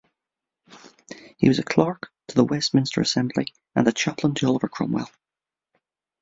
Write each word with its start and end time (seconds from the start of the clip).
He 1.37 1.47
was 1.47 1.59
a 1.59 1.63
clerk 1.63 2.11
to 2.29 2.33
the 2.35 2.43
Westminster 2.43 3.01
Assembly 3.01 3.53
and 3.75 3.87
a 3.87 3.91
chaplain 3.91 4.33
to 4.33 4.47
Oliver 4.47 4.67
Cromwell. 4.67 5.11